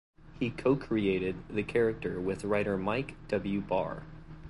He 0.39 0.49
co-created 0.49 1.35
the 1.47 1.61
character 1.61 2.19
with 2.19 2.43
writer 2.43 2.75
Mike 2.75 3.13
W. 3.27 3.61
Barr. 3.61 4.01